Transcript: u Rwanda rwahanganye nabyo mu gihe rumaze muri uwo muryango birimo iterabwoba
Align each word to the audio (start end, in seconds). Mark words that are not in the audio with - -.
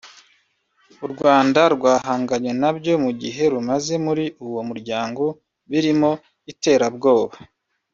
u 1.05 1.07
Rwanda 1.13 1.61
rwahanganye 1.75 2.51
nabyo 2.61 2.93
mu 3.03 3.11
gihe 3.21 3.43
rumaze 3.53 3.93
muri 4.05 4.25
uwo 4.45 4.61
muryango 4.69 5.23
birimo 5.69 6.11
iterabwoba 6.51 7.35